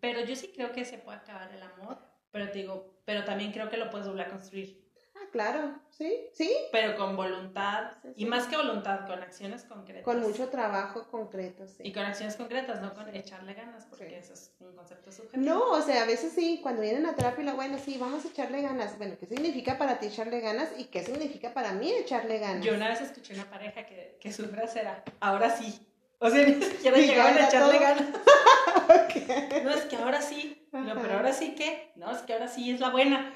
[0.00, 1.96] Pero yo sí creo que se puede acabar el amor,
[2.30, 4.83] pero te digo, pero también creo que lo puedes volver a construir,
[5.16, 10.02] Ah, claro, sí, sí, pero con voluntad, Sí, y más que voluntad, con acciones concretas.
[10.04, 11.84] con mucho trabajo concreto, sí.
[11.84, 13.18] Y con acciones concretas, no con Sí.
[13.18, 15.42] echarle ganas, porque eso es un concepto subjetivo.
[15.44, 18.28] No, o sea, a veces sí, cuando vienen a terapia, la, bueno, sí, vamos a
[18.28, 18.98] echarle ganas.
[18.98, 22.64] Bueno, ¿qué significa para ti echarle ganas y qué significa para mí echarle ganas?
[22.64, 25.86] Yo una vez escuché una pareja que, que su frase era, ahora sí.
[26.18, 27.80] O sea, ni siquiera llegaban a echarle todo.
[27.80, 28.04] ganas.
[29.64, 30.68] No, es que ahora sí.
[30.72, 31.92] No, pero ahora sí que.
[31.96, 33.32] No, es que ahora sí es la buena.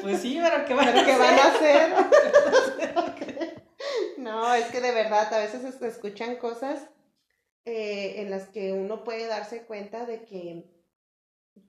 [0.00, 1.92] Pues sí, pero ¿qué van ¿Pero a qué van a hacer?
[4.18, 6.88] no, es que de verdad a veces se escuchan cosas
[7.64, 10.64] eh, en las que uno puede darse cuenta de que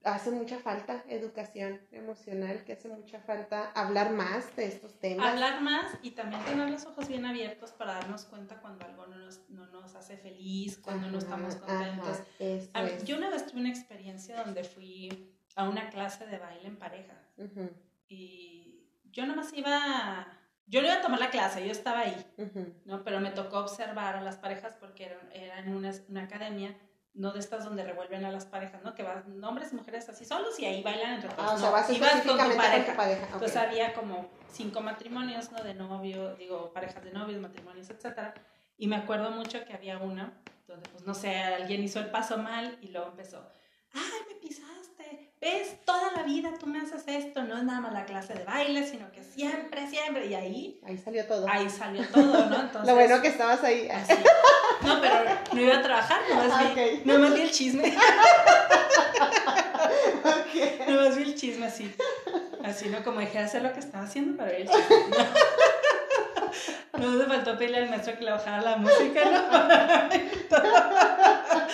[0.04, 5.28] hace mucha falta educación emocional, que hace mucha falta hablar más de estos temas.
[5.34, 9.18] Hablar más y también tener los ojos bien abiertos para darnos cuenta cuando algo no
[9.18, 12.08] nos, no nos hace feliz, cuando no estamos contentos.
[12.20, 13.04] ajá, eso A mí- es.
[13.04, 17.14] yo una vez tuve una experiencia donde fui a una clase de baile en pareja
[17.38, 17.70] Ujú,
[18.13, 20.28] y yo nomás iba,
[20.67, 22.73] yo no iba a tomar la clase, yo estaba ahí, ujú.
[22.86, 23.04] ¿no?
[23.04, 26.76] Pero me tocó observar a las parejas porque eran, eran una, una academia,
[27.13, 28.95] no de estas donde revuelven a las parejas, ¿no?
[28.95, 31.52] Que van hombres y mujeres así solos y ahí bailan entre todos.
[31.52, 32.91] Ah, o sea, vas con tu específicamente con pareja.
[32.91, 33.23] tu pareja.
[33.26, 33.34] ok.
[33.34, 35.63] Entonces había como cinco matrimonios, ¿no?
[35.63, 38.34] De novio, digo, parejas de novios, matrimonios, etcétera.
[38.78, 42.38] Y me acuerdo mucho que había una donde, pues, no sé, alguien hizo el paso
[42.38, 43.47] mal y luego empezó,
[43.93, 44.02] ay,
[44.47, 48.34] pisaste, ves, toda la vida tú me haces esto, no es nada más la clase
[48.34, 51.47] de baile, sino que siempre, siempre, y ahí, Ahí salió todo.
[51.49, 52.56] ahí salió todo, ¿no?
[52.62, 53.88] Entonces, Lo bueno que estabas ahí.
[53.89, 54.13] así.
[54.82, 55.15] No, pero
[55.53, 57.06] no iba a trabajar, nomás vi, Ah, Ok.
[57.06, 57.93] nomás vi el chisme.
[60.23, 60.88] Ok.
[60.88, 61.93] Nomás vi el chisme así.
[62.63, 63.03] Así, ¿no?
[63.03, 64.95] Como dejé de hacer lo que estaba haciendo, pero vi el chisme.
[66.99, 69.41] No, no faltó pedirle al maestro que le bajara la música, ¿no?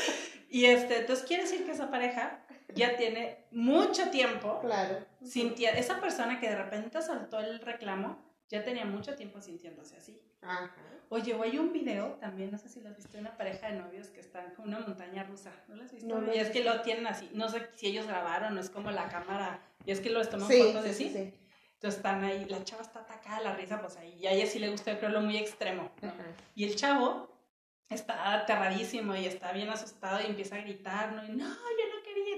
[0.50, 2.40] y este, entonces quiere decir que esa pareja
[2.76, 5.06] ya tiene mucho tiempo Claro.
[5.24, 8.18] sintiendo, esa persona que de repente soltó el reclamo,
[8.50, 10.22] ya tenía mucho tiempo sintiéndose así.
[10.42, 10.72] Ajá.
[11.10, 13.74] Oye, o hay un video también, no sé si lo has visto, una pareja de
[13.80, 15.52] novios que están con una montaña rusa.
[15.68, 16.08] ¿No lo has visto?
[16.20, 18.92] No y es que lo tienen así, no sé si ellos grabaron, no es como
[18.92, 21.14] la cámara, y es que los toman Sí, fotos de sí, así.
[21.14, 21.34] sí.
[21.74, 24.46] Entonces están ahí, la chava está atacada de la risa, pues ahí, y a ella
[24.46, 25.90] sí le gusta, creo, lo muy extremo.
[26.02, 26.12] ¿no?
[26.54, 27.28] Y el chavo
[27.90, 31.26] está aterradísimo y está bien asustado y empieza a gritar, ¿no?
[31.26, 31.89] Y no, yo.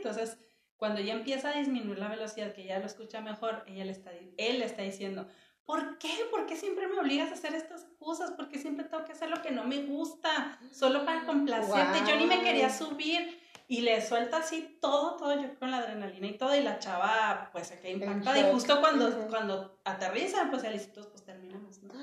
[0.01, 0.37] Entonces,
[0.77, 4.11] cuando ya empieza a disminuir la velocidad, que ya lo escucha mejor, ella le está,
[4.37, 5.27] él le está diciendo,
[5.65, 6.09] ¿por qué?
[6.31, 8.31] ¿Por qué siempre me obligas a hacer estas cosas?
[8.31, 10.57] ¿Por qué siempre tengo que hacer lo que no me gusta?
[10.71, 11.99] Solo para complacerte.
[12.09, 13.39] Yo ni me quería subir.
[13.67, 17.49] Y le suelta así todo, todo, yo con la adrenalina y todo, y la chava
[17.53, 18.37] pues se queda impactada.
[18.37, 19.27] Y justo cuando, Ujú.
[19.29, 21.93] cuando aterrizan, pues ya listos, pues terminamos, ¿no?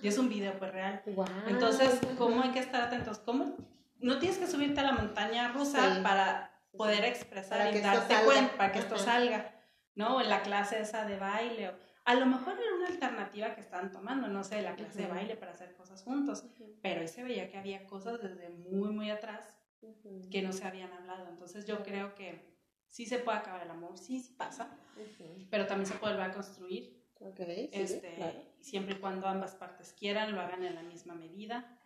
[0.00, 1.02] Y es un video pues real.
[1.04, 1.28] Guau.
[1.48, 3.18] Entonces, ¿cómo hay que estar atentos?
[3.18, 3.56] ¿Cómo?
[3.98, 6.00] No tienes que subirte a la montaña rusa Sí.
[6.02, 9.04] para poder expresar Para y darte cuenta, para que esto Ajá.
[9.04, 9.54] salga,
[9.94, 10.16] ¿no?
[10.16, 11.68] O en la clase esa de baile.
[11.68, 11.74] O,
[12.06, 15.36] a lo mejor era una alternativa que estaban tomando, no sé, la clase de baile
[15.36, 16.46] para hacer cosas juntos.
[16.80, 19.60] Pero ahí se veía que había cosas desde muy, muy atrás
[20.30, 21.28] que no se habían hablado.
[21.28, 22.56] Entonces, yo creo que
[22.88, 24.70] sí se puede acabar el amor, sí, sí pasa,
[25.50, 28.40] pero también se puede volver a construir Ok, sí, este, claro.
[28.60, 31.77] siempre y cuando ambas partes quieran, lo hagan en la misma medida.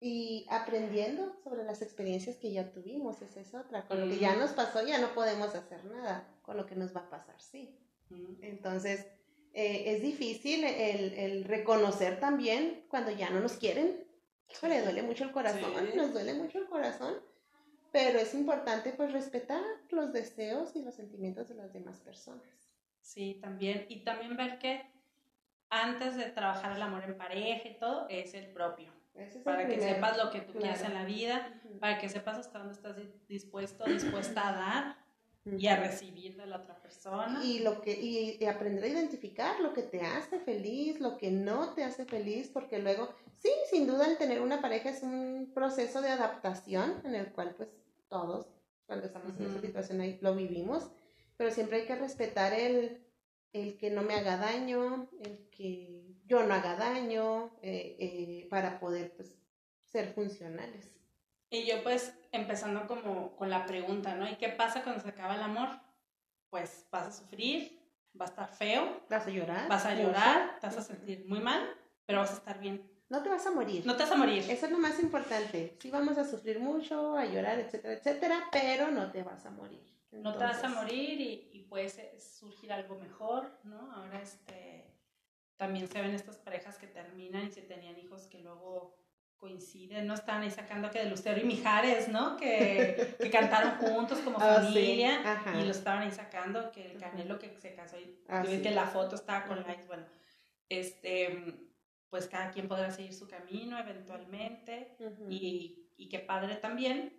[0.00, 3.86] Y aprendiendo sobre las experiencias que ya tuvimos, esa es otra.
[3.86, 6.28] Con lo que ya nos pasó ya no podemos hacer nada.
[6.42, 7.74] Con lo que nos va a pasar, sí.
[8.42, 9.06] Entonces,
[9.54, 14.04] eh, es difícil el, el reconocer también cuando ya no nos quieren.
[14.50, 15.96] Híjole, duele mucho el corazón, Sí.
[15.96, 17.14] nos duele mucho el corazón.
[17.90, 22.44] Pero es importante pues respetar los deseos y los sentimientos de las demás personas.
[23.00, 23.86] Sí, también.
[23.88, 24.82] Y también ver que
[25.70, 28.92] antes de trabajar el amor en pareja y todo, es el propio.
[29.18, 30.94] Ese es el Para que sepas lo que tú quieres Claro.
[30.94, 35.06] en la vida, para que sepas hasta dónde estás di- dispuesto, dispuesta a dar,
[35.58, 37.40] y a recibir de la otra persona.
[37.44, 41.72] Y, lo que, y, aprender a identificar lo que te hace feliz, lo que no
[41.74, 46.02] te hace feliz, porque luego, sí, sin duda el tener una pareja es un proceso
[46.02, 47.68] de adaptación en el cual pues
[48.08, 48.48] todos,
[48.86, 50.90] cuando estamos en esa situación ahí, lo vivimos,
[51.36, 53.04] pero siempre hay que respetar el,
[53.52, 55.95] el que no me haga daño, el que
[56.26, 59.36] yo no haga daño, eh, eh, para poder pues,
[59.84, 60.90] ser funcionales.
[61.48, 64.28] Y yo pues empezando como con la pregunta, ¿no?
[64.28, 65.68] ¿Y qué pasa cuando se acaba el amor?
[66.50, 67.80] Pues vas a sufrir,
[68.20, 69.02] va a estar feo.
[69.08, 69.68] Vas a llorar.
[69.68, 71.62] Vas a llorar, te vas a sentir muy mal,
[72.04, 72.90] pero vas a estar bien.
[73.08, 73.86] No te vas a morir.
[73.86, 74.44] No te vas a morir.
[74.50, 75.76] Eso es lo más importante.
[75.80, 79.86] Sí vamos a sufrir mucho, a llorar, etcétera, etcétera, pero no te vas a morir.
[80.10, 83.92] No te vas a morir y, y puede surgir algo mejor, ¿no?
[83.92, 84.95] Ahora este,
[85.56, 88.96] también se ven estas parejas que terminan y se tenían hijos que luego
[89.36, 90.14] coinciden, ¿no?
[90.14, 92.36] Estaban ahí sacando que de Lucero y Mijares, ¿no?
[92.36, 95.20] Que, que cantaron juntos como ah, familia
[95.54, 98.86] y lo estaban ahí sacando, que el Canelo que se casó y ah, que la
[98.86, 100.04] foto estaba con likes, bueno,
[100.68, 101.54] este,
[102.08, 104.96] pues cada quien podrá seguir su camino eventualmente
[105.28, 107.12] y, y qué padre también,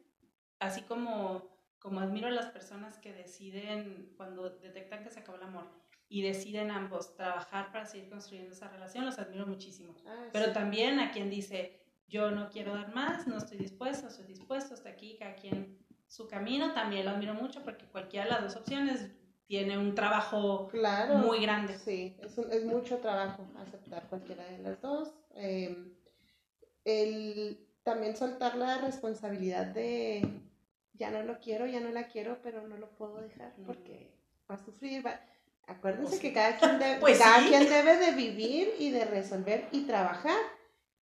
[0.60, 1.48] así como,
[1.80, 5.68] como admiro a las personas que deciden, cuando detectan que se acabó el amor,
[6.10, 9.94] y deciden ambos trabajar para seguir construyendo esa relación, los admiro muchísimo.
[10.06, 14.26] Ah, Pero también a quien dice, yo no quiero dar más, no estoy dispuesto, estoy
[14.26, 18.44] dispuesto, hasta aquí, cada quien su camino, también lo admiro mucho porque cualquiera de las
[18.44, 19.12] dos opciones
[19.48, 20.70] tiene un trabajo
[21.18, 21.78] muy grande.
[21.78, 25.14] Sí, es, es, mucho trabajo aceptar cualquiera de las dos.
[25.36, 25.94] Em,
[26.84, 30.42] el también soltar la responsabilidad de
[30.94, 34.14] ya no lo quiero, ya no la quiero, pero no lo puedo dejar porque
[34.50, 35.06] va a sufrir.
[35.06, 35.20] Va...
[35.68, 39.82] Acuérdense pues que cada quien, pues cada quien debe de vivir y de resolver y
[39.82, 40.40] trabajar.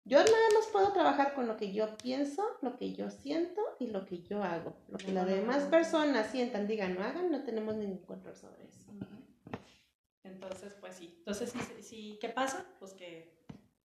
[0.05, 3.89] Yo nada más puedo trabajar con lo que yo pienso, lo que yo siento y
[3.89, 4.75] lo que yo hago.
[4.89, 8.91] Lo que las demás personas sientan, digan, no hagan, no tenemos ningún control sobre eso.
[10.25, 11.15] Entonces, pues sí.
[11.19, 12.67] Entonces, sí, ¿qué pasa?
[12.81, 13.33] Pues que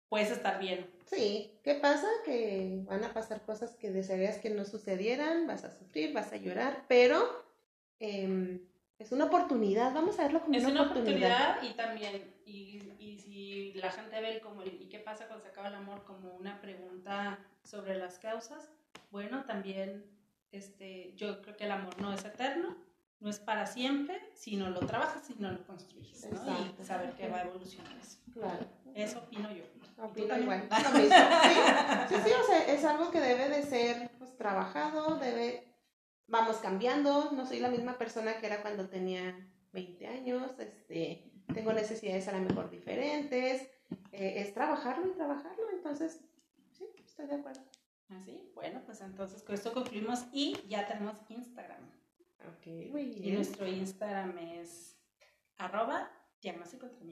[0.08, 0.90] puedes estar bien.
[1.06, 2.08] Sí, ¿qué pasa?
[2.24, 6.36] Que van a pasar cosas que desearías que no sucedieran, vas a sufrir, vas a
[6.36, 7.44] llorar, pero
[8.00, 8.60] eh,
[8.98, 11.62] es una oportunidad, vamos a verlo como una, oportunidad.
[11.62, 15.50] y también, y, y, si la gente ve el como, ¿y qué pasa cuando se
[15.50, 16.04] acaba el amor?
[16.04, 18.70] Como una pregunta sobre las causas,
[19.10, 20.04] bueno, también
[20.50, 22.76] este, yo creo que el amor no es eterno,
[23.20, 26.56] no es para siempre, si no lo trabajas, y no lo construyes, ¿no?
[26.80, 28.18] Y saber que va a evolucionar eso.
[28.32, 28.66] Claro.
[28.94, 29.64] Eso opino yo.
[30.02, 30.68] Opino igual.
[30.70, 31.08] Sí,
[32.08, 35.67] sí, sí, o sea, es algo que debe de ser pues, trabajado, debe
[36.28, 39.34] vamos cambiando, no soy la misma persona que era cuando tenía
[39.72, 43.62] 20 años, este, tengo necesidades a lo mejor diferentes,
[44.12, 46.20] eh, es trabajarlo y trabajarlo, entonces,
[46.72, 47.62] sí, estoy de acuerdo.
[48.10, 51.82] Así, ah, bueno, pues entonces con esto concluimos y ya tenemos Instagram.
[52.48, 53.24] Ok, muy bien.
[53.24, 54.96] Y nuestro Instagram es
[55.58, 56.10] arroba
[56.40, 57.04] llamas y contra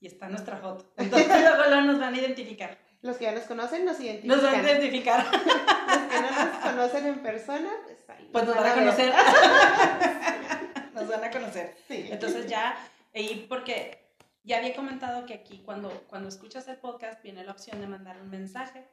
[0.00, 0.92] Y está nuestra foto.
[0.96, 1.28] Entonces
[1.68, 2.78] luego nos van a identificar.
[3.02, 4.36] Los que ya nos conocen nos identifican.
[4.36, 5.26] Nos van a identificar.
[5.32, 7.70] Los que no nos conocen en persona,
[8.06, 9.12] pues pues nos van a conocer.
[10.94, 11.76] nos van a conocer.
[11.88, 12.08] Sí.
[12.10, 12.76] Entonces ya,
[13.12, 14.06] y porque
[14.44, 18.20] ya había comentado que aquí cuando, cuando escuchas el podcast viene la opción de mandar
[18.20, 18.86] un mensaje,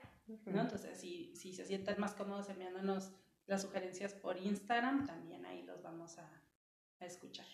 [0.45, 0.61] ¿no?
[0.61, 3.11] Entonces, si, si se sienten más cómodos enviándonos
[3.45, 6.27] las sugerencias por Instagram, también ahí los vamos a,
[6.99, 7.45] a escuchar.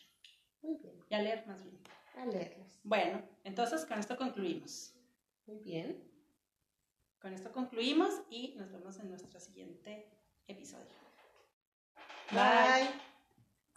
[0.61, 0.95] Muy bien.
[1.09, 1.79] Y a leer más bien.
[2.15, 2.79] A leerlos.
[2.83, 4.93] Bueno, entonces con esto concluimos.
[5.45, 6.03] Muy bien.
[7.19, 10.07] Con esto concluimos y nos vemos en nuestro siguiente
[10.47, 11.08] episodio.
[12.31, 12.41] Bye.
[12.41, 12.93] Bye.